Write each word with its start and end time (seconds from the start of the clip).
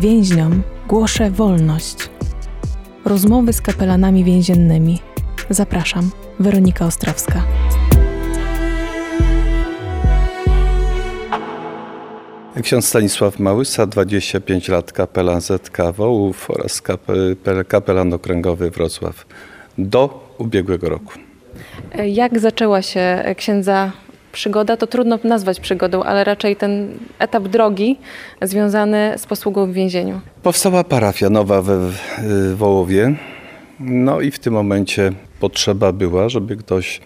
Więźniom 0.00 0.62
głoszę 0.88 1.30
wolność. 1.30 1.96
Rozmowy 3.04 3.52
z 3.52 3.60
kapelanami 3.60 4.24
więziennymi. 4.24 4.98
Zapraszam, 5.50 6.10
Weronika 6.40 6.86
Ostrowska. 6.86 7.44
Ksiądz 12.62 12.86
Stanisław 12.86 13.38
Małysa, 13.38 13.86
25 13.86 14.68
lat, 14.68 14.92
kapelan 14.92 15.40
ZK 15.40 15.78
Wołów 15.96 16.50
oraz 16.50 16.82
kapelan 17.68 18.12
okręgowy 18.12 18.70
Wrocław 18.70 19.26
do 19.78 20.34
ubiegłego 20.38 20.88
roku. 20.88 21.12
Jak 22.04 22.38
zaczęła 22.38 22.82
się 22.82 23.24
księdza 23.36 23.92
przygoda? 24.32 24.76
To 24.76 24.86
trudno 24.86 25.18
nazwać 25.24 25.60
przygodą, 25.60 26.02
ale 26.02 26.24
raczej 26.24 26.56
ten 26.56 26.98
etap 27.18 27.42
drogi 27.42 27.96
związany 28.42 29.14
z 29.16 29.26
posługą 29.26 29.66
w 29.66 29.72
więzieniu. 29.72 30.20
Powstała 30.42 30.84
parafia 30.84 31.30
nowa 31.30 31.62
we 31.62 31.90
Wołowie. 32.54 33.14
No 33.80 34.20
i 34.20 34.30
w 34.30 34.38
tym 34.38 34.54
momencie 34.54 35.12
potrzeba 35.40 35.92
była, 35.92 36.28
żeby 36.28 36.56
ktoś 36.56 37.00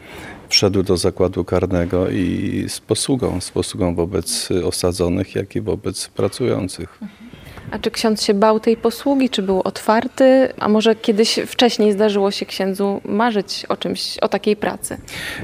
wszedł 0.49 0.83
do 0.83 0.97
zakładu 0.97 1.45
karnego 1.45 2.11
i 2.11 2.65
z 2.69 2.81
posługą, 2.81 3.41
z 3.41 3.51
posługą 3.51 3.95
wobec 3.95 4.49
osadzonych, 4.65 5.35
jak 5.35 5.57
i 5.57 5.61
wobec 5.61 6.09
pracujących. 6.09 6.99
A 7.73 7.79
czy 7.79 7.91
ksiądz 7.91 8.23
się 8.23 8.35
bał 8.35 8.61
tej 8.61 8.77
posługi, 8.77 9.31
czy 9.31 9.43
był 9.43 9.61
otwarty? 9.65 10.49
A 10.59 10.69
może 10.69 10.95
kiedyś 10.95 11.41
wcześniej 11.47 11.93
zdarzyło 11.93 12.31
się 12.31 12.47
księdzu 12.47 13.01
marzyć 13.05 13.67
o 13.69 13.77
czymś, 13.77 14.19
o 14.19 14.29
takiej 14.29 14.57
pracy? 14.57 14.99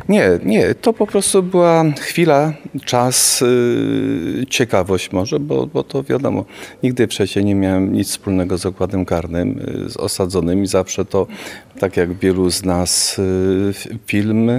Nie, 0.09 0.28
nie. 0.45 0.74
To 0.74 0.92
po 0.92 1.06
prostu 1.06 1.42
była 1.42 1.84
chwila, 2.00 2.52
czas, 2.84 3.41
yy, 3.41 4.46
ciekawość 4.46 5.12
może, 5.12 5.41
bo, 5.41 5.66
bo 5.66 5.83
to 5.83 6.02
wiadomo, 6.02 6.45
nigdy 6.83 7.06
wcześniej 7.06 7.45
nie 7.45 7.55
miałem 7.55 7.92
nic 7.92 8.09
wspólnego 8.09 8.58
z 8.58 8.60
zakładem 8.60 9.05
karnym, 9.05 9.61
yy, 9.83 9.91
z 9.91 9.97
osadzonymi. 9.97 10.67
Zawsze 10.67 11.05
to, 11.05 11.27
tak 11.78 11.97
jak 11.97 12.19
wielu 12.19 12.50
z 12.50 12.64
nas, 12.64 13.19
yy, 13.19 13.98
film, 14.06 14.50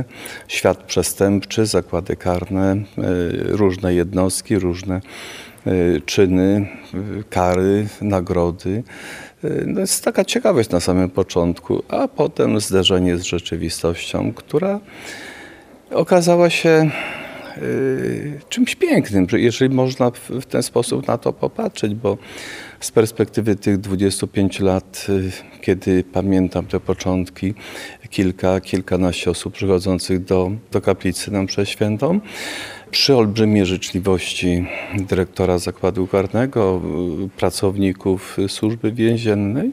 świat 0.47 0.83
przestępczy, 0.83 1.65
zakłady 1.65 2.15
karne, 2.15 2.75
yy, 2.97 3.03
różne 3.43 3.93
jednostki, 3.93 4.59
różne 4.59 5.01
czyny, 6.05 6.67
y, 7.19 7.23
kary, 7.29 7.87
nagrody. 8.01 8.83
Y, 9.43 9.63
no 9.67 9.79
jest 9.79 10.03
taka 10.03 10.25
ciekawość 10.25 10.69
na 10.69 10.79
samym 10.79 11.09
początku, 11.09 11.83
a 11.87 12.07
potem 12.07 12.59
zderzenie 12.59 13.17
z 13.17 13.23
rzeczywistością, 13.23 14.33
która 14.33 14.79
okazała 15.91 16.49
się 16.49 16.89
czymś 18.49 18.75
pięknym, 18.75 19.27
jeżeli 19.33 19.75
można 19.75 20.11
w 20.29 20.45
ten 20.45 20.63
sposób 20.63 21.07
na 21.07 21.17
to 21.17 21.33
popatrzeć, 21.33 21.95
bo 21.95 22.17
z 22.79 22.91
perspektywy 22.91 23.55
tych 23.55 23.77
25 23.77 24.59
lat, 24.59 25.07
kiedy 25.61 26.03
pamiętam 26.03 26.65
te 26.65 26.79
początki, 26.79 27.53
kilka, 28.09 28.61
kilkanaście 28.61 29.31
osób 29.31 29.53
przychodzących 29.53 30.23
do, 30.23 30.51
do 30.71 30.81
kaplicy 30.81 31.31
nam 31.31 31.47
przeświętą, 31.47 32.19
przy 32.91 33.15
olbrzymiej 33.15 33.65
życzliwości 33.65 34.65
dyrektora 34.97 35.57
zakładu 35.57 36.07
karnego, 36.07 36.81
pracowników 37.37 38.37
służby 38.47 38.91
więziennej 38.91 39.71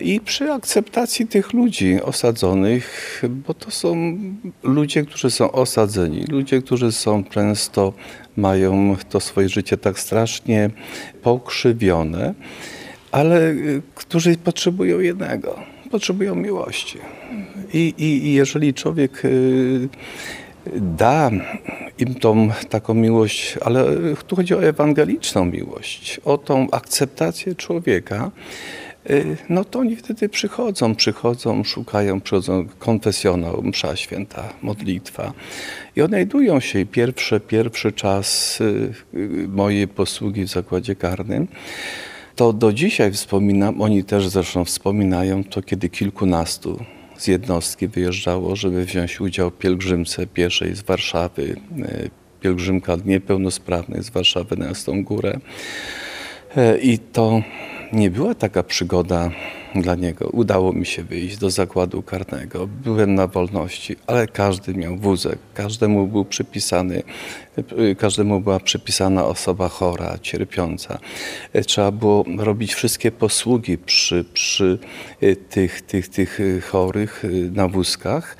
i 0.00 0.20
przy 0.20 0.52
akceptacji 0.52 1.26
tych 1.26 1.52
ludzi 1.52 2.02
osadzonych, 2.02 3.22
bo 3.28 3.54
to 3.54 3.70
są 3.70 4.18
ludzie, 4.62 5.02
którzy 5.04 5.30
są 5.30 5.52
osadzeni, 5.52 6.24
ludzie, 6.30 6.62
którzy 6.62 6.92
są 6.92 7.24
często, 7.24 7.92
mają 8.36 8.96
to 9.08 9.20
swoje 9.20 9.48
życie 9.48 9.76
tak 9.76 9.98
strasznie 9.98 10.70
pokrzywione, 11.22 12.34
ale 13.10 13.54
którzy 13.94 14.36
potrzebują 14.36 15.00
jednego, 15.00 15.60
potrzebują 15.90 16.34
miłości. 16.34 16.98
I, 17.72 17.94
i, 17.98 18.26
i 18.26 18.32
jeżeli 18.32 18.74
człowiek 18.74 19.24
y, 19.24 19.88
da 20.76 21.30
im 21.98 22.14
tą 22.14 22.50
taką 22.68 22.94
miłość, 22.94 23.58
ale 23.64 23.84
tu 24.26 24.36
chodzi 24.36 24.54
o 24.54 24.64
ewangeliczną 24.64 25.44
miłość, 25.44 26.20
o 26.24 26.38
tą 26.38 26.70
akceptację 26.70 27.54
człowieka, 27.54 28.30
y, 29.10 29.36
no 29.48 29.64
to 29.64 29.78
oni 29.78 29.96
wtedy 29.96 30.28
przychodzą, 30.28 30.94
przychodzą, 30.94 31.64
szukają, 31.64 32.20
przychodzą 32.20 32.66
konfesjonał, 32.78 33.62
msza 33.62 33.96
święta, 33.96 34.52
modlitwa 34.62 35.32
i 35.96 36.02
odnajdują 36.02 36.60
się. 36.60 36.86
Pierwszy, 36.86 37.40
pierwszy 37.40 37.92
czas 37.92 38.58
y, 38.60 38.64
y, 39.14 39.48
mojej 39.48 39.88
posługi 39.88 40.44
w 40.44 40.48
zakładzie 40.48 40.94
karnym, 40.94 41.48
to 42.36 42.52
do 42.52 42.72
dzisiaj 42.72 43.12
wspominam, 43.12 43.82
oni 43.82 44.04
też 44.04 44.28
zresztą 44.28 44.64
wspominają 44.64 45.44
to, 45.44 45.62
kiedy 45.62 45.88
kilkunastu 45.88 46.84
z 47.18 47.26
jednostki 47.26 47.88
wyjeżdżało, 47.88 48.56
żeby 48.56 48.84
wziąć 48.84 49.20
udział 49.20 49.50
w 49.50 49.58
pielgrzymce 49.58 50.26
pieszej 50.26 50.74
z 50.74 50.82
Warszawy, 50.82 51.56
e, 51.82 52.08
pielgrzymka 52.40 52.96
niepełnosprawnych 53.04 54.02
z 54.02 54.10
Warszawy 54.10 54.56
na 54.56 54.66
Jasną 54.66 55.04
Górę. 55.04 55.38
E, 56.56 56.78
I 56.78 56.98
to 56.98 57.42
nie 57.92 58.10
była 58.10 58.34
taka 58.34 58.62
przygoda 58.62 59.30
dla 59.82 59.94
niego. 59.94 60.28
Udało 60.32 60.72
mi 60.72 60.86
się 60.86 61.02
wyjść 61.02 61.36
do 61.36 61.50
zakładu 61.50 62.02
karnego. 62.02 62.66
Byłem 62.66 63.14
na 63.14 63.26
wolności, 63.26 63.96
ale 64.06 64.26
każdy 64.26 64.74
miał 64.74 64.96
wózek. 64.96 65.38
Każdemu 65.54 66.06
był 66.06 66.24
przypisany, 66.24 67.02
każdemu 67.98 68.40
była 68.40 68.60
przypisana 68.60 69.24
osoba 69.24 69.68
chora, 69.68 70.18
cierpiąca. 70.22 70.98
Trzeba 71.66 71.90
było 71.90 72.24
robić 72.38 72.74
wszystkie 72.74 73.12
posługi 73.12 73.78
przy, 73.78 74.24
przy 74.32 74.78
tych, 75.50 75.82
tych, 75.82 76.08
tych 76.08 76.38
chorych 76.70 77.22
na 77.52 77.68
wózkach, 77.68 78.36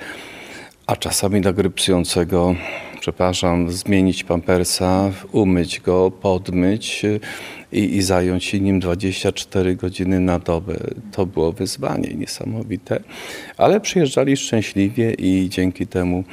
a 0.86 0.96
czasami 0.96 1.40
na 1.40 1.52
grypsującego 1.52 2.54
przepraszam, 3.00 3.70
zmienić 3.70 4.24
pampersa, 4.24 5.10
umyć 5.32 5.80
go, 5.80 6.10
podmyć 6.10 7.02
i, 7.72 7.96
i 7.96 8.02
zająć 8.02 8.44
się 8.44 8.60
nim 8.60 8.80
24 8.80 9.76
godziny 9.76 10.20
na 10.20 10.38
dobę. 10.38 10.76
To 11.12 11.26
było 11.26 11.52
wyzwanie 11.52 12.14
niesamowite, 12.14 13.00
ale 13.56 13.80
przyjeżdżali 13.80 14.36
szczęśliwie 14.36 15.14
i 15.14 15.48
dzięki 15.48 15.86
temu 15.86 16.24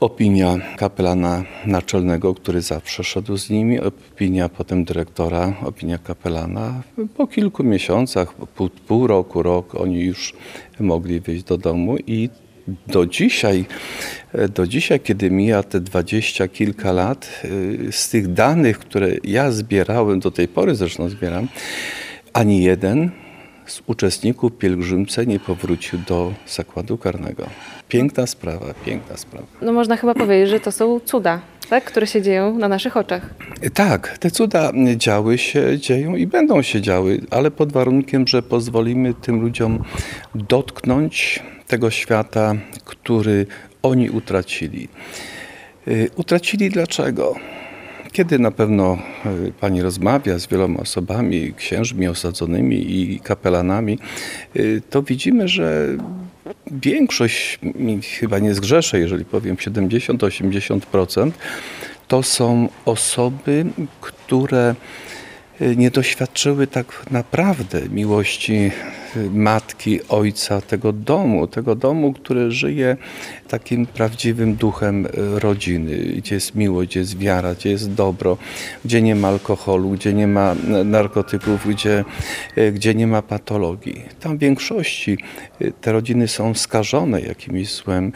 opinia 0.00 0.56
kapelana 0.76 1.44
naczelnego, 1.66 2.34
który 2.34 2.62
zawsze 2.62 3.04
szedł 3.04 3.36
z 3.36 3.50
nimi, 3.50 3.80
opinia 3.80 4.48
potem 4.48 4.84
dyrektora, 4.84 5.52
opinia 5.64 5.98
kapelana. 5.98 6.82
Po 7.16 7.26
kilku 7.26 7.64
miesiącach, 7.64 8.34
pół, 8.34 8.70
pół 8.86 9.06
roku, 9.06 9.42
rok, 9.42 9.74
oni 9.74 10.00
już 10.00 10.34
mogli 10.80 11.20
wyjść 11.20 11.44
do 11.44 11.58
domu 11.58 11.96
i 12.06 12.28
do 12.86 13.06
dzisiaj, 13.06 13.64
do 14.54 14.66
dzisiaj, 14.66 15.00
kiedy 15.00 15.30
mija 15.30 15.62
te 15.62 15.80
dwadzieścia 15.80 16.48
kilka 16.48 16.92
lat, 16.92 17.42
y, 17.44 17.92
z 17.92 18.08
tych 18.08 18.32
danych, 18.32 18.78
które 18.78 19.08
ja 19.24 19.50
zbierałem, 19.50 20.20
do 20.20 20.30
tej 20.30 20.48
pory 20.48 20.74
zresztą 20.74 21.08
zbieram, 21.08 21.48
ani 22.32 22.62
jeden 22.62 23.10
z 23.66 23.82
uczestników 23.86 24.52
pielgrzymce 24.52 25.26
nie 25.26 25.40
powrócił 25.40 25.98
do 26.08 26.32
zakładu 26.46 26.98
karnego. 26.98 27.46
Piękna 27.88 28.26
sprawa, 28.26 28.66
piękna 28.84 29.16
sprawa. 29.16 29.46
No 29.62 29.72
można 29.72 29.96
chyba 29.96 30.14
powiedzieć, 30.14 30.48
że 30.48 30.60
to 30.60 30.72
są 30.72 31.00
cuda, 31.00 31.40
tak? 31.70 31.84
które 31.84 32.06
się 32.06 32.22
dzieją 32.22 32.58
na 32.58 32.68
naszych 32.68 32.96
oczach. 32.96 33.34
Tak, 33.74 34.18
te 34.18 34.30
cuda 34.30 34.72
działy 34.96 35.38
się, 35.38 35.78
dzieją 35.78 36.16
i 36.16 36.26
będą 36.26 36.62
się 36.62 36.80
działy, 36.80 37.20
ale 37.30 37.50
pod 37.50 37.72
warunkiem, 37.72 38.26
że 38.28 38.42
pozwolimy 38.42 39.14
tym 39.14 39.40
ludziom 39.40 39.84
dotknąć 40.34 41.42
tego 41.66 41.90
świata, 41.90 42.54
który 42.84 43.46
oni 43.82 44.10
utracili. 44.10 44.88
Y, 45.88 46.10
utracili 46.16 46.70
dlaczego? 46.70 47.34
Kiedy 48.12 48.38
na 48.38 48.50
pewno 48.50 48.98
y, 49.48 49.52
pani 49.60 49.82
rozmawia 49.82 50.38
z 50.38 50.46
wieloma 50.46 50.80
osobami, 50.80 51.54
księżmi 51.56 52.08
osadzonymi 52.08 53.00
i 53.00 53.20
kapelanami, 53.20 53.98
y, 54.56 54.82
to 54.90 55.02
widzimy, 55.02 55.48
że 55.48 55.88
większość, 56.72 57.58
chyba 58.20 58.38
nie 58.38 58.54
zgrzeszę, 58.54 58.98
jeżeli 58.98 59.24
powiem 59.24 59.56
70-80%, 59.56 61.30
to 62.08 62.22
są 62.22 62.68
osoby, 62.84 63.66
które 64.00 64.74
nie 65.76 65.90
doświadczyły 65.90 66.66
tak 66.66 67.02
naprawdę 67.10 67.80
miłości 67.88 68.70
y, 69.16 69.30
matki, 69.30 70.00
ojca, 70.08 70.60
tego 70.60 70.92
domu, 70.92 71.46
tego 71.46 71.74
domu, 71.74 72.12
który 72.12 72.50
żyje 72.50 72.96
takim 73.48 73.86
prawdziwym 73.86 74.54
duchem 74.54 75.06
y, 75.06 75.10
rodziny, 75.40 75.96
gdzie 76.16 76.34
jest 76.34 76.54
miłość, 76.54 76.90
gdzie 76.90 77.00
jest 77.00 77.18
wiara, 77.18 77.54
gdzie 77.54 77.70
jest 77.70 77.92
dobro, 77.92 78.38
gdzie 78.84 79.02
nie 79.02 79.14
ma 79.14 79.28
alkoholu, 79.28 79.90
gdzie 79.90 80.12
nie 80.12 80.26
ma 80.26 80.54
narkotyków, 80.84 81.68
gdzie, 81.68 82.04
gdzie 82.72 82.94
nie 82.94 83.06
ma 83.06 83.22
patologii. 83.22 84.02
Tam 84.20 84.36
w 84.36 84.40
większości 84.40 85.18
te 85.80 85.92
rodziny 85.92 86.28
są 86.28 86.54
skażone 86.54 87.20
jakimś 87.20 87.74
złem. 87.74 88.12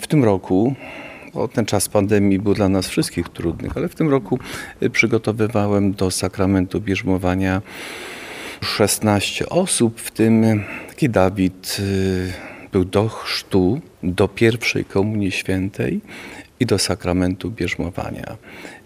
W 0.00 0.06
tym 0.06 0.24
roku 0.24 0.74
ten 1.52 1.66
czas 1.66 1.88
pandemii 1.88 2.38
był 2.38 2.54
dla 2.54 2.68
nas 2.68 2.88
wszystkich 2.88 3.28
trudny, 3.28 3.68
ale 3.74 3.88
w 3.88 3.94
tym 3.94 4.08
roku 4.08 4.38
y, 4.82 4.90
przygotowywałem 4.90 5.92
do 5.92 6.10
sakramentu 6.10 6.80
bierzmowania 6.80 7.62
16 8.60 9.48
osób, 9.48 10.00
w 10.00 10.10
tym 10.10 10.62
taki 10.88 11.10
Dawid 11.10 11.76
y, 11.80 12.32
był 12.72 12.84
do 12.84 13.08
chrztu, 13.08 13.80
do 14.02 14.28
pierwszej 14.28 14.84
komunii 14.84 15.32
świętej 15.32 16.00
i 16.60 16.66
do 16.66 16.78
sakramentu 16.78 17.50
bierzmowania. 17.50 18.36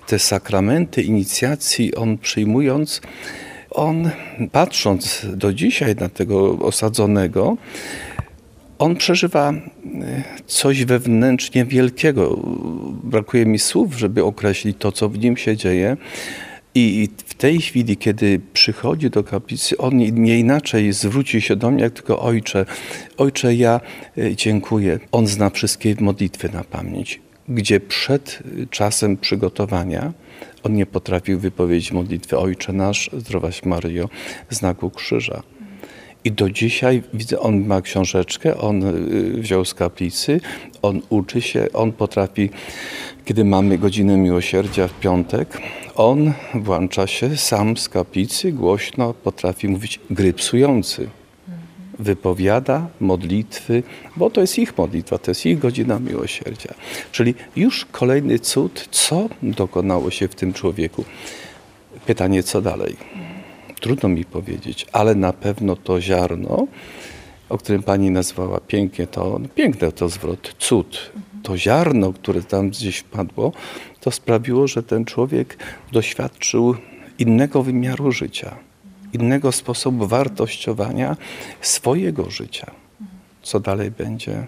Te 0.07 0.19
sakramenty 0.19 1.03
inicjacji 1.03 1.95
on 1.95 2.19
przyjmując, 2.19 3.01
on 3.71 4.11
patrząc 4.53 5.27
do 5.35 5.53
dzisiaj 5.53 5.95
na 5.95 6.09
tego 6.09 6.59
osadzonego, 6.59 7.57
on 8.79 8.97
przeżywa 8.97 9.53
e, 9.53 9.61
coś 10.47 10.85
wewnętrznie 10.85 11.65
wielkiego. 11.65 12.37
Brakuje 13.05 13.47
mi 13.47 13.59
słów, 13.59 13.99
żeby 13.99 14.25
określić 14.25 14.77
to, 14.79 14.93
co 14.93 15.09
w 15.09 15.19
nim 15.19 15.37
się 15.37 15.57
dzieje. 15.57 15.97
I 16.75 17.09
w 17.27 17.35
tej 17.35 17.61
chwili, 17.61 17.97
kiedy 17.97 18.41
przychodzi 18.53 19.11
do 19.11 19.25
kaplicy, 19.25 19.79
on 19.79 19.97
nie 19.97 20.39
inaczej 20.39 20.93
zwróci 20.93 21.41
się 21.41 21.57
do 21.57 21.71
mnie, 21.71 21.83
jak 21.83 21.93
tylko 21.93 22.23
Ojcze. 22.23 22.67
Ojcze, 23.17 23.55
ja 23.55 23.81
e, 24.19 24.37
dziękuję. 24.37 24.99
On 25.13 25.27
zna 25.27 25.51
wszystkie 25.51 25.95
modlitwy 26.01 26.49
na 26.49 26.65
pamięć, 26.65 27.21
gdzie 27.49 27.81
przed 27.81 28.43
czasem 28.71 29.17
przygotowania 29.17 30.13
on 30.63 30.75
nie 30.75 30.87
potrafił 30.87 31.39
wypowiedzieć 31.39 31.93
modlitwy 31.93 32.39
Ojcze 32.39 32.73
nasz, 32.73 33.11
zdrowaś 33.19 33.65
Maryjo, 33.65 34.09
znaku 34.51 34.91
krzyża. 34.91 35.43
I 36.29 36.33
do 36.33 36.51
dzisiaj 36.51 37.03
widzę, 37.15 37.41
on 37.41 37.67
ma 37.67 37.83
książeczkę, 37.83 38.59
on 38.59 38.83
y, 38.83 39.41
wziął 39.41 39.65
z 39.65 39.75
kaplicy, 39.75 40.41
on 40.83 41.03
uczy 41.09 41.41
się, 41.43 41.67
on 41.73 41.93
potrafi, 41.93 42.51
kiedy 43.25 43.45
mamy 43.45 43.79
godzinę 43.79 44.17
miłosierdzia 44.17 44.89
w 44.89 44.93
piątek, 45.01 45.61
on 45.95 46.33
włącza 46.55 47.07
się 47.07 47.37
sam 47.37 47.77
z 47.77 47.89
kaplicy, 47.89 48.53
głośno 48.53 49.15
potrafi 49.15 49.69
mówić 49.69 50.01
grypsujący. 50.11 51.09
Wypowiada 51.99 52.89
modlitwy, 53.01 53.83
bo 54.17 54.31
to 54.31 54.41
jest 54.41 54.59
ich 54.59 54.79
modlitwa, 54.79 55.19
to 55.19 55.31
jest 55.31 55.47
ich 55.47 55.59
godzina 55.59 55.99
miłosierdzia. 55.99 56.75
Czyli 57.13 57.35
już 57.57 57.85
kolejny 57.85 58.39
cud, 58.39 58.89
co 58.91 59.29
dokonało 59.43 60.11
się 60.11 60.29
w 60.29 60.35
tym 60.35 60.53
człowieku. 60.53 61.05
Pytanie, 62.07 62.43
co 62.43 62.63
dalej? 62.63 62.97
Trudno 63.81 64.09
mi 64.09 64.25
powiedzieć, 64.25 64.87
ale 64.93 65.15
na 65.15 65.33
pewno 65.33 65.77
to 65.77 66.01
ziarno, 66.01 66.67
o 67.49 67.59
którym 67.59 67.83
pani 67.83 68.11
nazwała 68.11 68.61
pięknie, 68.61 69.07
to 69.07 69.41
piękne 69.55 69.93
to 69.93 70.09
zwrot, 70.09 70.55
cud. 70.59 71.13
To 71.43 71.59
ziarno, 71.59 72.13
które 72.13 72.43
tam 72.43 72.71
gdzieś 72.71 72.99
wpadło, 72.99 73.53
to 74.01 74.11
sprawiło, 74.11 74.69
że 74.69 74.83
ten 74.83 75.05
człowiek 75.05 75.57
doświadczył 75.93 76.75
innego 77.19 77.63
wymiaru 77.63 78.13
życia, 78.13 78.57
innego 79.13 79.53
sposobu 79.53 80.07
wartościowania 80.07 81.17
swojego 81.61 82.31
życia. 82.31 82.71
Co 83.43 83.61
dalej 83.61 83.91
będzie? 83.91 84.47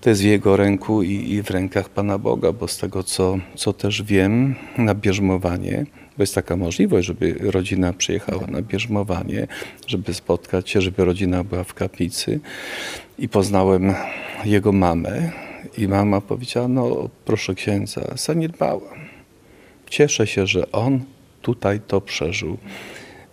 To 0.00 0.10
jest 0.10 0.22
w 0.22 0.24
jego 0.24 0.56
ręku 0.56 1.02
i, 1.02 1.30
i 1.32 1.42
w 1.42 1.50
rękach 1.50 1.88
Pana 1.88 2.18
Boga, 2.18 2.52
bo 2.52 2.68
z 2.68 2.78
tego, 2.78 3.02
co, 3.02 3.38
co 3.56 3.72
też 3.72 4.02
wiem, 4.02 4.54
na 4.78 4.94
bierzmowanie, 4.94 5.86
bo 6.16 6.22
jest 6.22 6.34
taka 6.34 6.56
możliwość, 6.56 7.06
żeby 7.06 7.34
rodzina 7.40 7.92
przyjechała 7.92 8.46
na 8.46 8.62
bierzmowanie, 8.62 9.46
żeby 9.86 10.14
spotkać 10.14 10.70
się, 10.70 10.80
żeby 10.80 11.04
rodzina 11.04 11.44
była 11.44 11.64
w 11.64 11.74
kaplicy. 11.74 12.40
I 13.18 13.28
poznałem 13.28 13.94
jego 14.44 14.72
mamę 14.72 15.30
i 15.78 15.88
mama 15.88 16.20
powiedziała, 16.20 16.68
no 16.68 17.08
proszę 17.24 17.54
księdza, 17.54 18.14
zaniedbałam. 18.16 18.98
Cieszę 19.90 20.26
się, 20.26 20.46
że 20.46 20.72
on 20.72 21.00
tutaj 21.42 21.80
to 21.86 22.00
przeżył. 22.00 22.58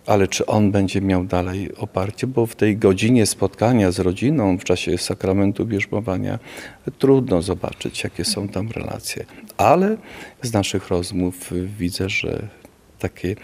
Ale 0.06 0.28
czy 0.28 0.46
on 0.46 0.70
będzie 0.70 1.00
miał 1.00 1.24
dalej 1.24 1.76
oparcie? 1.76 2.26
Bo 2.26 2.46
w 2.46 2.56
tej 2.56 2.76
godzinie 2.76 3.26
spotkania 3.26 3.92
z 3.92 3.98
rodziną 3.98 4.58
w 4.58 4.64
czasie 4.64 4.98
sakramentu 4.98 5.66
bierzmowania 5.66 6.38
trudno 6.98 7.42
zobaczyć, 7.42 8.04
jakie 8.04 8.24
są 8.24 8.48
tam 8.48 8.70
relacje. 8.70 9.24
Ale 9.56 9.96
z 10.42 10.52
naszych 10.52 10.88
rozmów 10.88 11.50
widzę, 11.78 12.08
że 12.08 12.48
takie 13.02 13.36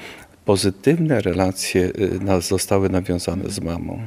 pozytywne 0.45 1.21
relacje 1.21 1.91
y, 2.39 2.43
zostały 2.43 2.89
nawiązane 2.89 3.51
z 3.51 3.61
mamą. 3.61 4.03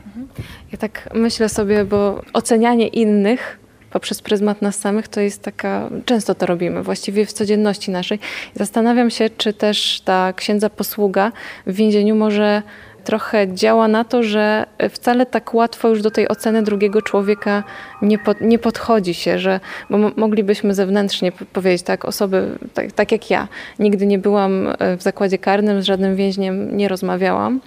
Ja 0.71 0.77
tak 0.77 1.09
myślę 1.13 1.50
sobie, 1.50 1.86
bo 1.86 2.21
ocenianie 2.33 2.88
innych 2.88 3.59
poprzez 3.92 4.21
pryzmat 4.21 4.62
nas 4.62 4.75
samych 4.75 5.07
to 5.07 5.21
jest 5.21 5.42
taka, 5.42 5.89
często 6.06 6.36
to 6.36 6.45
robimy, 6.45 6.83
właściwie 6.83 7.25
w 7.25 7.33
codzienności 7.33 7.92
naszej. 7.92 8.19
Zastanawiam 8.56 9.09
się, 9.09 9.30
czy 9.30 9.53
też 9.53 10.01
ta 10.06 10.33
księdza 10.33 10.69
posługa 10.69 11.31
w 11.68 11.74
więzieniu 11.74 12.15
może 12.15 12.63
trochę 13.03 13.53
działa 13.53 13.88
na 13.88 14.03
to, 14.03 14.24
że 14.24 14.65
wcale 14.89 15.25
tak 15.25 15.53
łatwo 15.53 15.88
już 15.89 16.01
do 16.01 16.12
tej 16.12 16.27
oceny 16.27 16.63
drugiego 16.63 17.01
człowieka 17.01 17.63
nie, 18.01 18.18
pod, 18.18 18.42
nie 18.42 18.59
podchodzi 18.59 19.13
się, 19.13 19.39
że 19.39 19.59
bo 19.89 19.98
moglibyśmy 19.98 20.74
zewnętrznie 20.74 21.31
powiedzieć, 21.31 21.83
tak, 21.83 22.06
osoby, 22.06 22.57
tak, 22.74 22.92
tak 22.92 23.12
jak 23.12 23.30
ja, 23.30 23.48
nigdy 23.80 24.06
nie 24.06 24.19
byłam 24.19 24.68
e, 24.80 24.98
w 24.98 25.01
zakładzie 25.01 25.38
karnym, 25.38 25.81
z 25.81 25.86
żadnym 25.86 26.15
więźniem 26.15 26.77
nie 26.77 26.88
rozmawiałam, 26.88 27.62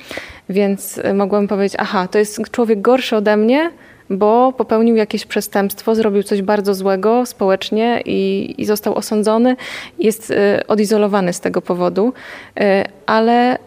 więc 0.49 1.01
mogłam 1.15 1.49
powiedzieć, 1.49 1.77
aha, 1.81 2.09
to 2.09 2.19
jest 2.19 2.51
człowiek 2.51 2.81
gorszy 2.81 3.17
ode 3.17 3.37
mnie, 3.37 3.71
bo 4.11 4.53
popełnił 4.53 4.97
jakieś 4.97 5.27
przestępstwo, 5.27 5.95
zrobił 5.95 6.23
coś 6.23 6.43
bardzo 6.43 6.75
złego 6.75 7.27
społecznie 7.27 8.03
i, 8.05 8.55
i 8.59 8.65
został 8.65 8.95
osądzony, 8.95 9.56
jest 9.99 10.31
y, 10.31 10.67
odizolowany 10.69 11.33
z 11.33 11.41
tego 11.41 11.62
powodu. 11.62 12.12
Y, 12.61 12.62
ale 13.06 13.56
y, 13.56 13.59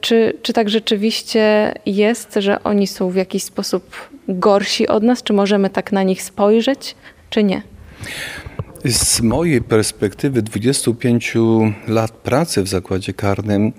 czy, 0.00 0.38
czy 0.42 0.52
tak 0.52 0.70
rzeczywiście 0.70 1.74
jest, 1.86 2.34
że 2.34 2.62
oni 2.62 2.86
są 2.86 3.10
w 3.10 3.16
jakiś 3.16 3.42
sposób 3.42 4.08
gorsi 4.28 4.88
od 4.88 5.02
nas? 5.02 5.22
Czy 5.22 5.32
możemy 5.32 5.70
tak 5.70 5.92
na 5.92 6.02
nich 6.02 6.22
spojrzeć, 6.22 6.94
czy 7.30 7.44
nie? 7.44 7.62
Z 8.84 9.20
mojej 9.20 9.62
perspektywy 9.62 10.42
25 10.42 11.34
lat 11.88 12.10
pracy 12.10 12.62
w 12.62 12.68
zakładzie 12.68 13.12
karnym 13.12 13.72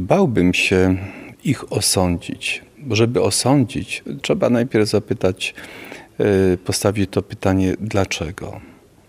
bałbym 0.00 0.54
się 0.54 0.96
ich 1.44 1.72
osądzić 1.72 2.67
żeby 2.90 3.22
osądzić, 3.22 4.02
trzeba 4.22 4.50
najpierw 4.50 4.88
zapytać, 4.88 5.54
e, 6.18 6.56
postawić 6.56 7.10
to 7.10 7.22
pytanie, 7.22 7.74
dlaczego? 7.80 8.60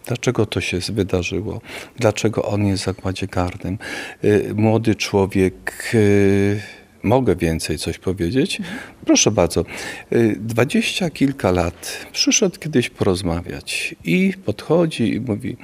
Dlaczego 0.08 0.46
to 0.46 0.62
się 0.62 0.80
wydarzyło? 0.80 1.62
Dlaczego 1.98 2.44
on 2.44 2.66
jest 2.66 2.84
w 2.84 2.86
zakładzie 2.86 3.28
karnym? 3.28 3.78
E, 4.24 4.54
młody 4.54 4.96
człowiek, 4.96 5.92
e, 5.94 6.00
mogę 7.04 7.36
więcej 7.36 7.78
coś 7.78 7.98
powiedzieć? 7.98 8.62
Proszę 9.06 9.32
bardzo. 9.32 9.66
Dwadzieścia 10.38 11.10
kilka 11.10 11.52
lat 11.52 12.08
przyszedł 12.12 12.60
kiedyś 12.60 12.90
porozmawiać 12.90 13.96
i 14.04 14.34
podchodzi 14.46 15.14
i 15.14 15.22
mówi, 15.22 15.58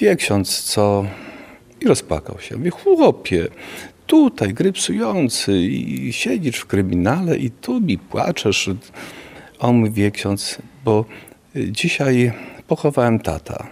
wie 0.00 0.16
ksiądz 0.16 0.62
co? 0.62 1.06
I 1.80 1.86
rozpakał 1.86 2.38
się. 2.40 2.56
Mówi, 2.56 2.70
chłopie, 2.70 3.48
tutaj 4.12 4.54
grypsujący 4.54 5.52
i 5.58 6.12
siedzisz 6.12 6.56
w 6.56 6.66
kryminale 6.66 7.36
i 7.36 7.50
tu 7.50 7.80
mi 7.80 7.98
płaczesz. 7.98 8.70
On 9.58 9.76
mówi, 9.76 10.12
ksiądz, 10.12 10.58
bo 10.84 11.04
dzisiaj 11.56 12.32
pochowałem 12.66 13.18
tata. 13.18 13.66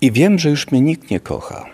I 0.00 0.12
wiem, 0.12 0.38
że 0.38 0.50
już 0.50 0.70
mnie 0.70 0.80
nikt 0.80 1.10
nie 1.10 1.20
kocha. 1.20 1.66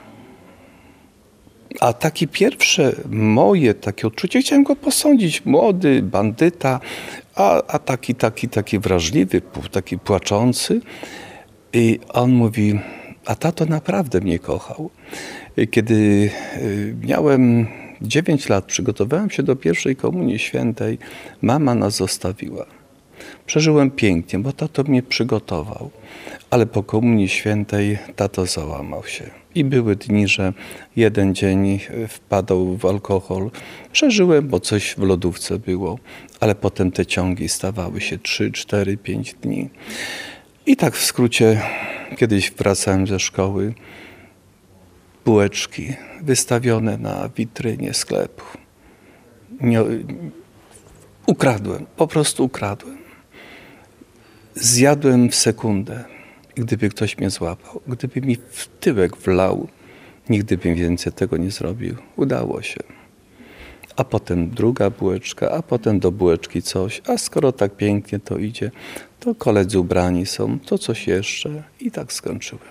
A 1.81 1.93
takie 1.93 2.27
pierwsze 2.27 2.93
moje 3.11 3.75
takie 3.75 4.07
odczucie, 4.07 4.41
chciałem 4.41 4.65
go 4.65 4.77
posądzić, 4.77 5.45
młody, 5.45 6.03
bandyta, 6.03 6.81
a, 7.35 7.63
a 7.67 7.79
taki, 7.79 8.15
taki, 8.15 8.49
taki 8.49 8.79
wrażliwy, 8.79 9.43
taki 9.71 9.99
płaczący. 9.99 10.81
I 11.73 12.01
on 12.13 12.33
mówi, 12.33 12.79
a 13.27 13.35
tato 13.35 13.67
naprawdę 13.67 14.21
mnie 14.21 14.39
kochał. 14.39 14.91
Kiedy 15.71 16.31
y, 16.57 16.95
miałem 17.03 17.67
9 18.03 18.49
lat, 18.49 18.65
przygotowałem 18.65 19.31
się 19.31 19.43
do 19.43 19.57
pierwszej 19.57 19.97
komunii 19.97 20.39
świętej, 20.39 20.99
mama 21.43 21.75
nas 21.75 21.97
zostawiła. 21.97 22.67
Przeżyłem 23.47 23.91
pięknie, 23.91 24.39
bo 24.39 24.53
tato 24.53 24.83
mnie 24.83 25.03
przygotował, 25.03 25.91
ale 26.51 26.67
po 26.67 26.83
komunii 26.83 27.29
świętej 27.29 27.99
tato 28.17 28.47
załamał 28.47 29.05
się. 29.05 29.25
I 29.55 29.65
były 29.65 29.97
dni, 29.97 30.29
że 30.29 30.53
jeden 30.97 31.35
dzień 31.35 31.81
wpadał 32.09 32.77
w 32.77 32.87
alkohol. 32.87 33.51
Przeżyłem, 33.93 34.49
bo 34.49 34.61
coś 34.61 34.95
w 34.95 34.99
lodówce 34.99 35.59
było, 35.59 35.99
ale 36.41 36.55
potem 36.55 36.93
te 36.93 37.07
ciągi 37.07 37.49
stawały 37.49 38.01
się 38.01 38.19
3, 38.19 38.53
4, 38.53 38.97
5 38.97 39.35
dni. 39.43 39.69
I 40.67 40.77
tak 40.77 40.97
w 40.97 41.05
skrócie, 41.05 41.61
kiedyś 42.17 42.51
wracałem 42.51 43.07
ze 43.07 43.21
szkoły, 43.21 43.75
bułeczki 45.25 45.95
wystawione 46.23 46.99
na 46.99 47.29
witrynie 47.37 47.95
sklepu. 47.95 48.45
Nie, 49.61 49.81
ukradłem, 51.27 51.87
po 51.97 52.07
prostu 52.07 52.45
ukradłem. 52.45 52.99
Zjadłem 54.55 55.31
w 55.31 55.35
sekundę. 55.35 56.05
gdyby 56.55 56.89
ktoś 56.89 57.19
mnie 57.19 57.31
złapał, 57.31 57.81
gdyby 57.87 58.21
mi 58.21 58.37
w 58.37 58.69
tyłek 58.81 59.17
wlał, 59.17 59.69
nigdy 60.29 60.59
bym 60.59 60.75
więcej 60.75 61.13
tego 61.13 61.37
nie 61.37 61.51
zrobił. 61.51 61.97
Udało 62.17 62.63
się. 62.63 62.81
A 63.97 64.05
potem 64.05 64.51
druga 64.51 64.91
bułeczka, 64.91 65.51
a 65.51 65.63
potem 65.63 66.01
do 66.01 66.13
bułeczki 66.13 66.63
coś. 66.63 67.03
A 67.07 67.19
skoro 67.19 67.53
tak 67.53 67.77
pięknie 67.77 68.19
to 68.19 68.39
idzie, 68.39 68.71
to 69.21 69.35
koledzy 69.35 69.79
ubrani 69.79 70.27
są, 70.27 70.59
to 70.59 70.79
coś 70.79 71.07
jeszcze. 71.07 71.63
I 71.81 71.91
tak 71.91 72.13
skończyłem. 72.13 72.65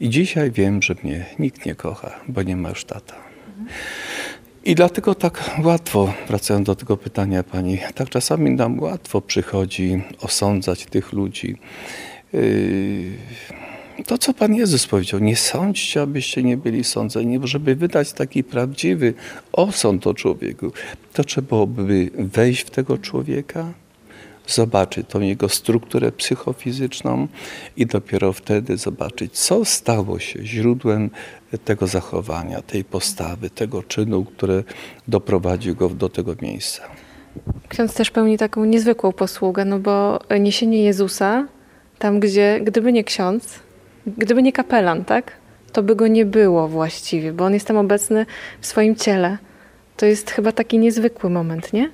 I 0.00 0.08
dzisiaj 0.08 0.50
wiem, 0.50 0.82
że 0.82 0.94
mnie 1.02 1.26
nikt 1.38 1.66
nie 1.66 1.74
kocha, 1.74 2.20
bo 2.28 2.42
nie 2.42 2.56
ma 2.56 2.68
już 2.68 2.84
tata. 2.84 3.14
I 4.64 4.74
dlatego 4.74 5.14
tak 5.14 5.50
łatwo, 5.64 6.14
wracając 6.28 6.66
do 6.66 6.74
tego 6.74 6.96
pytania 6.96 7.42
pani, 7.42 7.78
tak 7.94 8.08
czasami 8.08 8.50
nam 8.50 8.80
łatwo 8.80 9.20
przychodzi 9.20 10.02
osądzać 10.20 10.86
tych 10.86 11.12
ludzi. 11.12 11.56
Yy, 12.32 14.04
to, 14.06 14.18
co 14.18 14.34
Pan 14.34 14.54
Jezus 14.54 14.86
powiedział, 14.86 15.20
nie 15.20 15.36
sądźcie, 15.36 16.02
abyście 16.02 16.42
nie 16.42 16.56
byli 16.56 16.84
sądzeni, 16.84 17.40
żeby 17.44 17.74
wydać 17.74 18.12
taki 18.12 18.44
prawdziwy 18.44 19.14
osąd 19.52 20.06
o 20.06 20.14
człowieku, 20.14 20.72
to 21.12 21.24
trzeba 21.24 21.66
by 21.66 22.10
wejść 22.14 22.62
w 22.62 22.70
tego 22.70 22.98
człowieka, 22.98 23.72
zobaczyć 24.52 25.08
tą 25.08 25.20
jego 25.20 25.48
strukturę 25.48 26.12
psychofizyczną 26.12 27.28
i 27.76 27.86
dopiero 27.86 28.32
wtedy 28.32 28.76
zobaczyć, 28.76 29.38
co 29.38 29.64
stało 29.64 30.18
się 30.18 30.46
źródłem 30.46 31.10
tego 31.64 31.86
zachowania, 31.86 32.62
tej 32.62 32.84
postawy, 32.84 33.50
tego 33.50 33.82
czynu, 33.82 34.24
który 34.24 34.64
doprowadził 35.08 35.74
go 35.74 35.88
do 35.88 36.08
tego 36.08 36.34
miejsca. 36.42 36.82
Ksiądz 37.68 37.94
też 37.94 38.10
pełni 38.10 38.38
taką 38.38 38.64
niezwykłą 38.64 39.12
posługę, 39.12 39.64
no 39.64 39.78
bo 39.78 40.20
niesienie 40.40 40.82
Jezusa 40.82 41.46
tam, 41.98 42.20
gdzie 42.20 42.60
gdyby 42.62 42.92
nie 42.92 43.04
ksiądz, 43.04 43.58
gdyby 44.06 44.42
nie 44.42 44.52
kapelan, 44.52 45.04
tak, 45.04 45.32
to 45.72 45.82
by 45.82 45.96
go 45.96 46.06
nie 46.06 46.24
było 46.24 46.68
właściwie, 46.68 47.32
bo 47.32 47.44
on 47.44 47.54
jest 47.54 47.66
tam 47.66 47.76
obecny 47.76 48.26
w 48.60 48.66
swoim 48.66 48.96
ciele. 48.96 49.38
To 49.96 50.06
jest 50.06 50.30
chyba 50.30 50.52
taki 50.52 50.78
niezwykły 50.78 51.30
moment, 51.30 51.72
nie? 51.72 51.90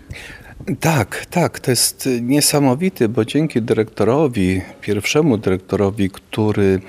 Tak, 0.80 1.26
tak, 1.30 1.60
to 1.60 1.70
jest 1.70 2.08
niesamowity, 2.22 3.08
bo 3.08 3.24
dzięki 3.24 3.62
dyrektorowi, 3.62 4.60
pierwszemu 4.80 5.38
dyrektorowi, 5.38 6.10
który 6.10 6.80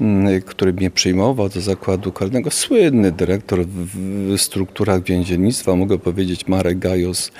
mm, 0.00 0.42
który 0.42 0.72
mnie 0.72 0.90
przyjmował 0.90 1.48
do 1.48 1.60
zakładu 1.60 2.12
karnego, 2.12 2.50
słynny 2.50 3.12
dyrektor 3.12 3.66
w 3.66 4.34
strukturach 4.38 5.02
więziennictwa, 5.02 5.76
mogę 5.76 5.98
powiedzieć 5.98 6.48
Marek 6.48 6.78
Gajos, 6.78 7.32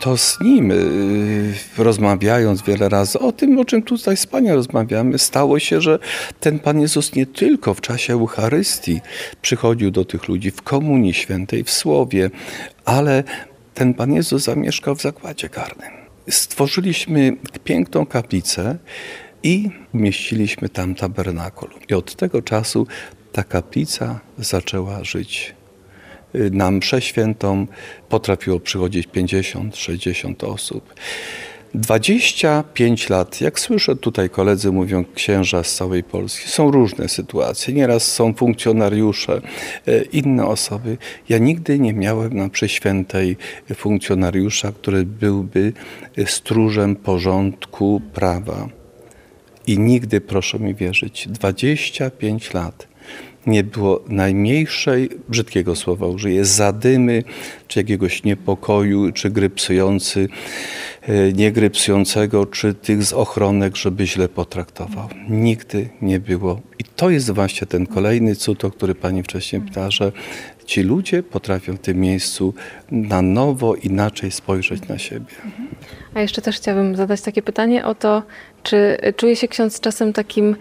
to 0.00 0.16
z 0.16 0.40
nim 0.40 0.70
y, 0.70 1.54
rozmawiając 1.78 2.62
wiele 2.62 2.88
razy 2.88 3.18
o 3.18 3.32
tym, 3.32 3.58
o 3.58 3.64
czym 3.64 3.82
tutaj 3.82 4.16
z 4.16 4.26
Panią 4.26 4.54
rozmawiamy, 4.54 5.18
stało 5.18 5.58
się, 5.58 5.80
że 5.80 5.98
ten 6.40 6.58
Pan 6.58 6.80
Jezus 6.80 7.14
nie 7.14 7.26
tylko 7.26 7.74
w 7.74 7.80
czasie 7.80 8.12
Eucharystii 8.12 9.00
przychodził 9.42 9.90
do 9.90 10.04
tych 10.04 10.28
ludzi 10.28 10.50
w 10.50 10.62
Komunii 10.62 11.14
Świętej, 11.14 11.64
w 11.64 11.70
Słowie, 11.70 12.30
ale 12.84 13.24
ten 13.74 13.94
Pan 13.94 14.12
Jezus 14.12 14.44
zamieszkał 14.44 14.94
w 14.94 15.02
zakładzie 15.02 15.48
karnym. 15.48 15.90
Stworzyliśmy 16.28 17.36
piękną 17.64 18.06
kaplicę 18.06 18.78
i 19.42 19.70
umieściliśmy 19.94 20.68
tam 20.68 20.94
tabernakulum. 20.94 21.80
I 21.88 21.94
od 21.94 22.14
tego 22.14 22.42
czasu 22.42 22.86
ta 23.32 23.44
kaplica 23.44 24.20
zaczęła 24.38 25.04
żyć 25.04 25.54
na 26.34 26.70
mszę 26.70 27.00
świętą 27.00 27.66
potrafiło 28.08 28.60
przychodzić 28.60 29.08
50-60 29.08 30.46
osób. 30.46 30.94
25 31.74 33.08
lat, 33.08 33.40
jak 33.40 33.60
słyszę 33.60 33.96
tutaj 33.96 34.30
koledzy 34.30 34.72
mówią 34.72 35.04
księża 35.14 35.62
z 35.62 35.74
całej 35.74 36.02
Polski, 36.02 36.48
są 36.48 36.70
różne 36.70 37.08
sytuacje. 37.08 37.74
Nieraz 37.74 38.12
są 38.12 38.34
funkcjonariusze, 38.34 39.40
e, 39.86 40.02
inne 40.02 40.46
osoby. 40.46 40.98
Ja 41.28 41.38
nigdy 41.38 41.78
nie 41.78 41.92
miałem 41.92 42.36
na 42.36 42.48
mszy 42.48 42.68
świętej 42.68 43.36
funkcjonariusza, 43.74 44.72
który 44.72 45.06
byłby 45.06 45.72
stróżem 46.26 46.96
porządku 46.96 48.02
prawa. 48.14 48.68
I 49.66 49.78
nigdy, 49.78 50.20
proszę 50.20 50.58
mi 50.58 50.74
wierzyć, 50.74 51.28
25 51.28 52.54
lat 52.54 52.89
nie 53.46 53.64
było 53.64 54.04
najmniejszej, 54.08 55.10
brzydkiego 55.28 55.76
słowa 55.76 56.06
użyję, 56.06 56.44
zadymy, 56.44 57.24
czy 57.68 57.78
jakiegoś 57.78 58.24
niepokoju, 58.24 59.12
czy 59.12 59.30
grypsujący, 59.30 60.28
e, 61.02 61.32
nie 61.32 61.52
grypsującego, 61.52 62.46
czy 62.46 62.74
tych 62.74 63.04
z 63.04 63.12
ochronek, 63.12 63.76
żeby 63.76 64.06
źle 64.06 64.28
potraktował. 64.28 65.08
Nigdy 65.28 65.88
nie 66.02 66.20
było. 66.20 66.60
I 66.78 66.84
to 66.84 67.10
jest 67.10 67.30
właśnie 67.30 67.66
ten 67.66 67.86
kolejny 67.86 68.36
cud, 68.36 68.64
o 68.64 68.70
który 68.70 68.94
pani 68.94 69.22
wcześniej 69.22 69.62
pytała, 69.62 69.90
że 69.90 70.12
ci 70.66 70.82
ludzie 70.82 71.22
potrafią 71.22 71.76
w 71.76 71.78
tym 71.78 72.00
miejscu 72.00 72.54
na 72.90 73.22
nowo, 73.22 73.74
inaczej 73.74 74.30
spojrzeć 74.30 74.88
na 74.88 74.98
siebie. 74.98 75.34
A 76.14 76.20
jeszcze 76.20 76.42
też 76.42 76.56
chciałabym 76.56 76.96
zadać 76.96 77.20
takie 77.20 77.42
pytanie 77.42 77.84
o 77.84 77.94
to, 77.94 78.22
czy 78.62 78.96
czuje 79.16 79.36
się 79.36 79.48
ksiądz 79.48 79.80
czasem 79.80 80.12
takim 80.12 80.56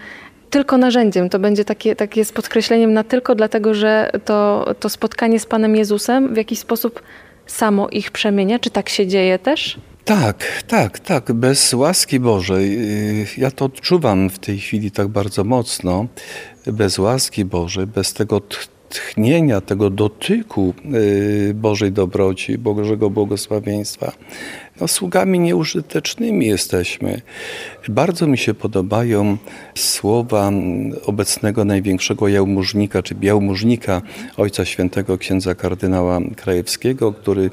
tylko 0.50 0.78
narzędziem. 0.78 1.30
To 1.30 1.40
będzie 1.40 1.66
takie, 1.66 1.96
takie 1.96 2.26
z 2.26 2.32
podkreśleniem 2.32 2.94
na 2.94 3.04
tylko 3.04 3.36
dlatego, 3.36 3.74
że 3.74 4.12
to, 4.26 4.68
to 4.80 4.90
spotkanie 4.90 5.40
z 5.40 5.46
Panem 5.46 5.76
Jezusem 5.76 6.34
w 6.34 6.38
jakiś 6.38 6.60
sposób 6.60 7.02
samo 7.46 7.90
ich 7.90 8.12
przemienia. 8.12 8.60
Czy 8.60 8.70
tak 8.70 8.90
się 8.90 9.08
dzieje 9.08 9.40
też? 9.40 9.80
Tak, 10.06 10.64
tak, 10.68 11.00
tak. 11.00 11.34
Bez 11.34 11.74
łaski 11.74 12.20
Bożej, 12.20 12.78
y, 13.22 13.28
ja 13.38 13.52
to 13.52 13.66
odczuwam 13.66 14.30
w 14.30 14.40
tej 14.40 14.60
chwili 14.60 14.92
tak 14.92 15.08
bardzo 15.08 15.44
mocno, 15.44 16.08
bez 16.68 17.00
łaski 17.00 17.46
Bożej, 17.46 17.88
bez 17.88 18.14
tego 18.14 18.42
tchnienia, 18.90 19.62
tego 19.62 19.90
dotyku 19.90 20.74
y, 20.96 21.54
Bożej 21.54 21.92
dobroci, 21.92 22.58
Bożego 22.58 23.10
błogosławieństwa, 23.10 24.12
no, 24.82 24.88
sługami 24.88 25.40
nieużytecznymi 25.40 26.46
jesteśmy. 26.46 27.22
Bardzo 27.90 28.28
mi 28.28 28.38
się 28.38 28.54
podobają 28.54 29.38
słowa 29.76 30.52
obecnego 31.06 31.66
największego 31.66 32.28
jałmużnika, 32.28 33.04
czy 33.04 33.16
jałmużnika 33.22 34.02
Ojca 34.38 34.66
Świętego 34.66 35.18
księdza 35.18 35.56
kardynała 35.56 36.20
Krajewskiego, 36.36 37.14
który 37.14 37.50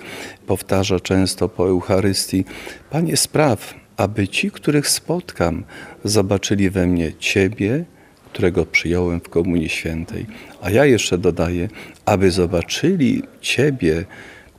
powtarza 0.47 1.01
często 1.01 1.49
po 1.49 1.69
Eucharystii: 1.69 2.45
Panie, 2.91 3.17
spraw, 3.17 3.75
aby 3.97 4.29
ci, 4.29 4.51
których 4.51 4.89
spotkam, 4.89 5.65
zobaczyli 6.05 6.71
we 6.71 6.87
mnie 6.87 7.13
Ciebie, 7.19 7.85
którego 8.33 8.67
przyjąłem 8.67 9.21
w 9.21 9.29
Komunii 9.29 9.69
Świętej. 9.69 10.27
A 10.63 10.71
ja 10.71 10.85
jeszcze 10.85 11.19
dodaję, 11.19 11.69
aby 12.05 12.31
zobaczyli 12.31 13.23
Ciebie, 13.41 14.05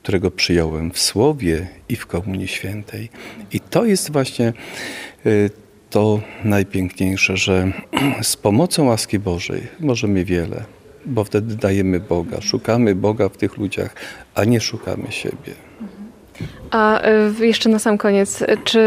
którego 0.08 0.32
przyjąłem 0.32 0.92
w 0.92 1.00
Słowie 1.00 1.68
i 1.90 1.96
w 1.96 2.06
Komunii 2.06 2.48
Świętej. 2.48 3.10
I 3.52 3.60
to 3.60 3.86
jest 3.86 4.12
właśnie 4.12 4.54
y, 5.26 5.50
to 5.90 6.22
najpiękniejsze, 6.44 7.38
że 7.38 7.72
z 8.22 8.36
pomocą 8.36 8.86
łaski 8.86 9.20
Bożej 9.20 9.62
możemy 9.80 10.26
wiele, 10.26 10.64
bo 11.06 11.24
wtedy 11.24 11.56
dajemy 11.56 12.00
Boga, 12.00 12.42
szukamy 12.42 12.96
Boga 12.96 13.30
w 13.30 13.38
tych 13.38 13.58
ludziach, 13.58 13.96
a 14.36 14.44
nie 14.44 14.62
szukamy 14.62 15.12
siebie. 15.12 15.54
A 16.72 17.02
y, 17.40 17.46
jeszcze 17.46 17.70
na 17.70 17.80
sam 17.80 17.98
koniec, 17.98 18.44
czy 18.64 18.82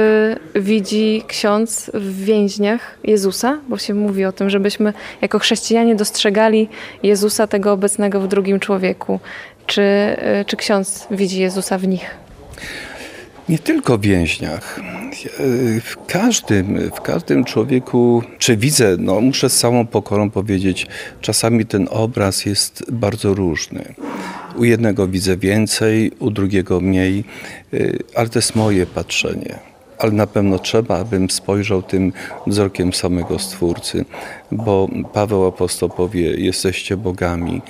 widzi 0.54 1.22
ksiądz 1.26 1.90
w 1.94 2.24
więźniach 2.24 2.98
Jezusa? 3.04 3.58
Bo 3.68 3.78
się 3.78 3.94
mówi 3.94 4.24
o 4.24 4.32
tym, 4.32 4.50
żebyśmy 4.50 4.92
jako 5.20 5.38
chrześcijanie 5.38 5.94
dostrzegali 5.94 6.68
Jezusa 7.02 7.46
tego 7.46 7.72
obecnego 7.72 8.20
w 8.20 8.28
drugim 8.28 8.60
człowieku. 8.60 9.20
Czy, 9.70 9.82
y, 10.40 10.44
czy 10.44 10.56
ksiądz 10.56 11.06
widzi 11.10 11.40
Jezusa 11.40 11.78
w 11.78 11.88
nich? 11.88 12.10
Nie 13.48 13.58
tylko 13.58 13.98
w 13.98 14.00
więźniach. 14.00 14.80
W 15.82 16.06
każdym, 16.06 16.90
w 16.90 17.00
każdym 17.00 17.44
człowieku, 17.44 18.22
czy 18.38 18.56
widzę, 18.56 18.96
no 18.98 19.20
muszę 19.20 19.50
z 19.50 19.58
całą 19.58 19.86
pokorą 19.86 20.30
powiedzieć, 20.30 20.86
czasami 21.20 21.66
ten 21.66 21.88
obraz 21.90 22.46
jest 22.46 22.92
bardzo 22.92 23.34
różny. 23.34 23.94
U 24.56 24.64
jednego 24.64 25.08
widzę 25.08 25.36
więcej, 25.36 26.12
u 26.18 26.30
drugiego 26.30 26.80
mniej, 26.80 27.24
y, 27.74 27.98
ale 28.14 28.28
to 28.28 28.38
jest 28.38 28.56
moje 28.56 28.86
patrzenie 28.86 29.69
ale 30.00 30.12
na 30.12 30.26
pewno 30.26 30.59
trzeba, 30.59 30.99
abym 30.99 31.30
spojrzał 31.30 31.83
tym 31.83 32.12
wzrokiem 32.47 32.92
samego 32.92 33.38
Stwórcy, 33.38 34.04
bo 34.52 34.88
Paweł 35.12 35.47
Apostoł 35.47 35.88
powie, 35.88 36.21
jesteście 36.21 36.97
bogami. 36.97 37.62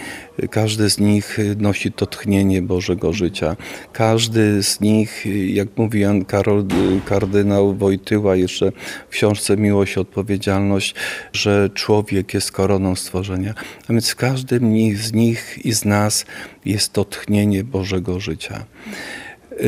Każdy 0.50 0.90
z 0.90 0.98
nich 0.98 1.38
nosi 1.56 1.92
to 1.92 2.06
tchnienie 2.06 2.62
Bożego 2.62 3.12
życia. 3.12 3.56
Każdy 3.92 4.62
z 4.62 4.80
nich, 4.80 5.24
jak 5.46 5.68
mówi 5.76 6.00
Jan 6.00 6.24
Karol, 6.24 6.64
kardynał 7.04 7.74
Wojtyła 7.74 8.36
jeszcze 8.36 8.72
w 9.08 9.12
książce 9.12 9.56
Miłość 9.56 9.96
i 9.96 10.00
Odpowiedzialność, 10.00 10.94
że 11.32 11.70
człowiek 11.74 12.34
jest 12.34 12.52
koroną 12.52 12.96
stworzenia. 12.96 13.54
A 13.88 13.92
więc 13.92 14.10
w 14.10 14.16
każdym 14.16 14.96
z 14.96 15.12
nich 15.12 15.58
i 15.64 15.72
z 15.72 15.84
nas 15.84 16.26
jest 16.64 16.92
to 16.92 17.04
tchnienie 17.04 17.64
Bożego 17.64 18.20
życia 18.20 18.64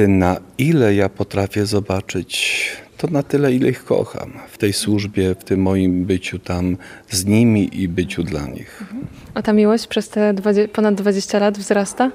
na 0.08 0.40
ile 0.58 0.94
ja 0.94 1.08
potrafię 1.08 1.66
zobaczyć 1.66 2.62
to 2.96 3.08
na 3.08 3.22
tyle, 3.22 3.52
ile 3.52 3.68
ich 3.68 3.84
kocham 3.84 4.32
w 4.48 4.58
tej 4.58 4.72
służbie, 4.72 5.34
w 5.34 5.44
tym 5.44 5.62
moim 5.62 6.04
byciu 6.04 6.38
tam 6.38 6.76
z 7.10 7.24
nimi 7.24 7.82
i 7.82 7.88
byciu 7.88 8.22
dla 8.22 8.46
nich. 8.46 8.84
A 9.34 9.42
ta 9.42 9.52
miłość 9.52 9.86
przez 9.86 10.08
te 10.08 10.34
20, 10.34 10.72
ponad 10.72 10.94
20 10.94 11.38
lat 11.38 11.58
wzrasta? 11.58 12.10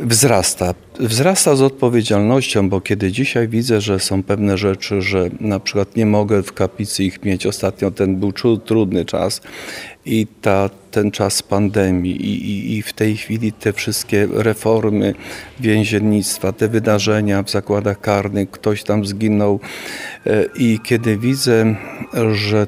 Wzrasta. 0.00 0.74
Wzrasta 1.00 1.56
z 1.56 1.62
odpowiedzialnością, 1.62 2.68
bo 2.68 2.80
kiedy 2.80 3.12
dzisiaj 3.12 3.48
widzę, 3.48 3.80
że 3.80 4.00
są 4.00 4.22
pewne 4.22 4.58
rzeczy, 4.58 5.02
że 5.02 5.30
na 5.40 5.60
przykład 5.60 5.96
nie 5.96 6.06
mogę 6.06 6.42
w 6.42 6.52
kaplicy 6.52 7.04
ich 7.04 7.24
mieć. 7.24 7.46
Ostatnio 7.46 7.90
ten 7.90 8.16
był 8.16 8.30
tru- 8.30 8.60
trudny 8.60 9.04
czas 9.04 9.40
i 10.06 10.26
ta, 10.42 10.70
ten 10.90 11.10
czas 11.10 11.42
pandemii 11.42 12.16
i, 12.16 12.50
i, 12.50 12.76
i 12.76 12.82
w 12.82 12.92
tej 12.92 13.16
chwili 13.16 13.52
te 13.52 13.72
wszystkie 13.72 14.28
reformy 14.32 15.14
więziennictwa, 15.60 16.52
te 16.52 16.68
wydarzenia 16.68 17.42
w 17.42 17.50
zakładach 17.50 18.00
karnych, 18.00 18.50
ktoś 18.50 18.82
tam 18.82 19.06
zginął 19.06 19.60
e, 20.26 20.44
i 20.56 20.80
kiedy 20.84 21.16
widzę, 21.16 21.76
że 22.32 22.66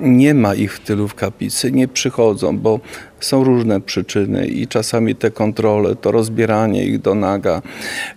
nie 0.00 0.34
ma 0.34 0.54
ich 0.54 0.78
tylu 0.78 1.08
w 1.08 1.14
kaplicy, 1.14 1.72
nie 1.72 1.88
przychodzą, 1.88 2.58
bo 2.58 2.80
są 3.20 3.44
różne 3.44 3.80
przyczyny 3.80 4.46
i 4.46 4.66
czasami 4.66 5.14
te 5.14 5.30
kontrole, 5.30 5.96
to 5.96 6.12
rozbieranie 6.12 6.84
ich 6.84 7.00
do 7.00 7.14
naga 7.14 7.62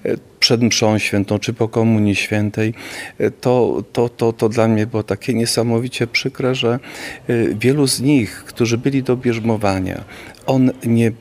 e, 0.06 0.15
przed 0.39 0.62
mszą 0.62 0.98
świętą 0.98 1.39
czy 1.39 1.53
po 1.53 1.68
komunii 1.68 2.15
świętej, 2.15 2.74
e, 3.18 3.32
to, 3.32 3.84
to, 3.94 4.10
to, 4.10 4.34
to 4.34 4.50
dla 4.50 4.68
mnie 4.68 4.88
było 4.88 5.03
takie 5.03 5.34
niesamowicie 5.34 6.08
przykre, 6.08 6.56
że 6.56 6.79
e, 7.27 7.34
wielu 7.56 7.88
z 7.88 8.01
nich, 8.01 8.44
którzy 8.44 8.77
byli 8.77 9.03
do 9.03 9.18
bierzmowania, 9.18 10.03
on 10.46 10.72
nie, 10.86 11.12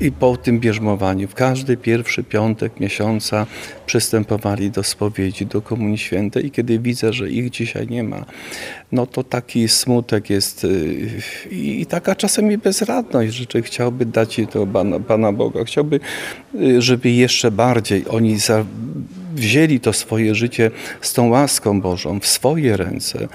i 0.00 0.12
po 0.12 0.36
tym 0.36 0.60
bierzmowaniu, 0.60 1.28
w 1.28 1.34
każdy 1.34 1.76
pierwszy 1.76 2.24
piątek 2.24 2.80
miesiąca 2.80 3.46
przystępowali 3.86 4.70
do 4.70 4.82
spowiedzi, 4.82 5.46
do 5.46 5.62
Komunii 5.62 5.98
Świętej 5.98 6.46
i 6.46 6.50
kiedy 6.50 6.78
widzę, 6.78 7.12
że 7.12 7.30
ich 7.30 7.50
dzisiaj 7.50 7.86
nie 7.86 8.02
ma, 8.02 8.24
no 8.92 9.06
to 9.06 9.24
taki 9.24 9.68
smutek 9.68 10.30
jest 10.30 10.66
i, 11.50 11.86
taka 11.86 12.14
czasami 12.14 12.58
bezradność, 13.10 13.52
że 13.52 13.62
chciałby 13.62 14.06
dać 14.06 14.38
jej 14.38 14.46
to 14.46 14.66
Pana, 14.66 15.00
Pana 15.00 15.32
Boga, 15.32 15.64
chciałby, 15.64 16.00
y, 16.54 16.82
żeby 16.82 17.10
jeszcze 17.10 17.50
bardziej 17.50 18.04
oni 18.08 18.38
za, 18.38 18.64
wzięli 19.34 19.80
to 19.80 19.92
swoje 19.92 20.34
życie 20.34 20.70
z 21.00 21.12
tą 21.12 21.28
łaską 21.28 21.80
Bożą 21.80 22.20
w 22.20 22.26
swoje 22.26 22.76
ręce. 22.76 23.28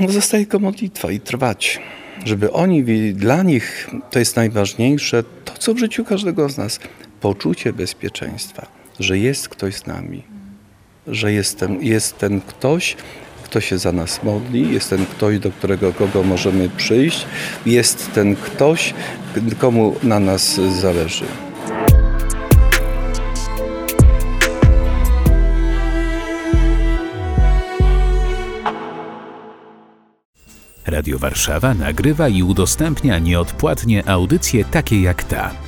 No, 0.00 0.08
zostaje 0.08 0.44
tylko 0.44 0.58
modlitwa 0.58 1.10
i 1.10 1.20
trwać. 1.20 1.80
Żeby 2.24 2.52
oni, 2.52 2.84
dla 3.14 3.42
nich 3.42 3.90
to 4.10 4.18
jest 4.18 4.36
najważniejsze, 4.36 5.24
to 5.44 5.52
co 5.58 5.74
w 5.74 5.78
życiu 5.78 6.04
każdego 6.04 6.48
z 6.48 6.58
nas, 6.58 6.80
poczucie 7.20 7.72
bezpieczeństwa, 7.72 8.66
że 9.00 9.18
jest 9.18 9.48
ktoś 9.48 9.74
z 9.74 9.86
nami, 9.86 10.22
że 11.06 11.32
jest 11.32 11.58
ten, 11.58 11.82
jest 11.82 12.18
ten 12.18 12.40
ktoś, 12.40 12.96
kto 13.50 13.60
się 13.60 13.78
za 13.78 13.92
nas 13.92 14.22
modli, 14.22 14.72
jest 14.72 14.90
ten 14.90 15.06
ktoś, 15.06 15.38
do 15.38 15.50
którego 15.50 15.92
kogo 15.92 16.22
możemy 16.22 16.68
przyjść, 16.68 17.26
jest 17.66 18.12
ten 18.12 18.36
ktoś, 18.36 18.94
komu 19.58 19.96
na 20.02 20.20
nas 20.20 20.60
zależy. 20.80 21.24
Radio 30.86 31.18
Warszawa 31.18 31.74
nagrywa 31.74 32.28
i 32.28 32.42
udostępnia 32.42 33.18
nieodpłatnie 33.18 34.08
audycje 34.08 34.64
takie 34.64 35.02
jak 35.02 35.24
ta. 35.24 35.67